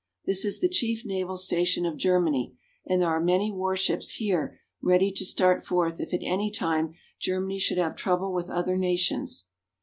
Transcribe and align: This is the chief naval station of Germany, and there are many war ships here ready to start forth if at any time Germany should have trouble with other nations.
This 0.25 0.45
is 0.45 0.59
the 0.61 0.67
chief 0.67 1.05
naval 1.05 1.37
station 1.37 1.85
of 1.85 1.95
Germany, 1.95 2.55
and 2.87 2.99
there 2.99 3.07
are 3.09 3.21
many 3.21 3.51
war 3.51 3.75
ships 3.75 4.13
here 4.13 4.57
ready 4.81 5.11
to 5.11 5.23
start 5.23 5.63
forth 5.63 5.99
if 5.99 6.11
at 6.11 6.23
any 6.23 6.49
time 6.49 6.95
Germany 7.19 7.59
should 7.59 7.77
have 7.77 7.95
trouble 7.95 8.33
with 8.33 8.49
other 8.49 8.77
nations. 8.77 9.45